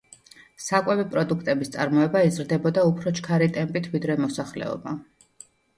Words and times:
საკვები 0.67 1.05
პროდუქტების 1.11 1.71
წარმოება 1.77 2.23
იზრდებოდა 2.31 2.89
უფრო 2.93 3.17
ჩქარი 3.21 3.53
ტემპებით, 3.61 3.95
ვიდრე 3.95 4.21
მოსახლეობა. 4.27 5.01